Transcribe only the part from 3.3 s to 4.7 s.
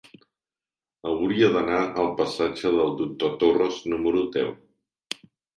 Torres número deu.